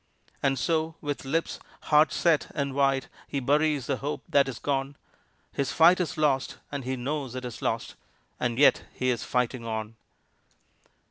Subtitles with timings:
[0.41, 4.95] And so, with lips hard set and white, he buries the hope that is gone,
[5.53, 7.93] His fight is lost and he knows it is lost
[8.39, 9.95] and yet he is fighting on.